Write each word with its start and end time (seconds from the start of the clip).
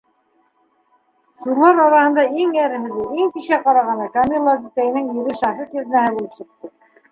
Шулар 1.43 1.81
араһында 1.83 2.23
иң 2.45 2.55
әрһеҙе, 2.63 3.05
иң 3.25 3.31
тишә 3.37 3.61
ҡарағаны 3.67 4.09
Камила 4.17 4.57
түтәйенең 4.65 5.15
ире 5.21 5.39
Шафиҡ 5.45 5.81
еҙнәһе 5.83 6.19
булып 6.19 6.45
сыҡты. 6.45 6.75